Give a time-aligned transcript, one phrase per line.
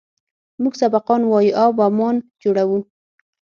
[0.61, 2.79] موږ سبقان وايو او بمان جوړوو.